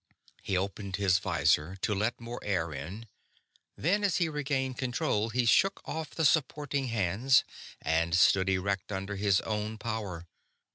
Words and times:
He 0.41 0.57
opened 0.57 0.95
his 0.95 1.19
visor 1.19 1.75
to 1.75 1.93
let 1.93 2.19
more 2.19 2.43
air 2.43 2.73
in; 2.73 3.07
then, 3.77 4.03
as 4.03 4.17
he 4.17 4.29
regained 4.29 4.79
control, 4.79 5.29
he 5.29 5.45
shook 5.45 5.79
off 5.85 6.15
the 6.15 6.25
supporting 6.25 6.87
hands 6.87 7.43
and 7.79 8.15
stood 8.17 8.49
erect 8.49 8.91
under 8.91 9.15
his 9.15 9.41
own 9.41 9.77
power. 9.77 10.27